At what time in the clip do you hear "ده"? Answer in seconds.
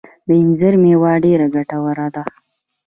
2.15-2.23